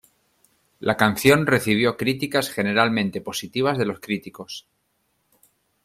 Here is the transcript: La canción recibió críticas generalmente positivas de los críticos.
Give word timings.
La 0.79 0.97
canción 0.97 1.45
recibió 1.45 1.95
críticas 1.95 2.49
generalmente 2.49 3.21
positivas 3.21 3.77
de 3.77 3.85
los 3.85 3.99
críticos. 3.99 4.67